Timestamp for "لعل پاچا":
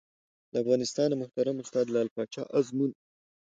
1.93-2.43